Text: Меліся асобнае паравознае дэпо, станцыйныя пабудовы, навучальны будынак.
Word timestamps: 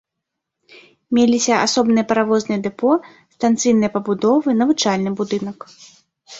Меліся 1.17 1.55
асобнае 1.65 2.05
паравознае 2.13 2.59
дэпо, 2.65 2.91
станцыйныя 3.37 3.95
пабудовы, 3.99 4.59
навучальны 4.65 5.09
будынак. 5.23 5.59